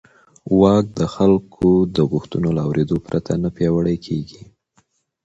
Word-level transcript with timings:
واک 0.59 0.85
د 0.99 1.01
خلکو 1.15 1.69
د 1.95 1.97
غوښتنو 2.11 2.49
له 2.57 2.61
اورېدو 2.67 2.97
پرته 3.07 3.31
نه 3.43 3.49
پیاوړی 3.55 3.97
کېږي. 4.05 4.41